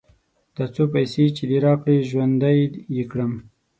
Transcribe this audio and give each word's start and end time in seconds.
دا 0.55 0.65
څو 0.75 0.83
پيسې 0.93 1.23
چې 1.35 1.43
دې 1.49 1.57
راکړې؛ 1.65 2.07
ژوندی 2.09 2.59
يې 2.95 3.03
کړم. 3.11 3.33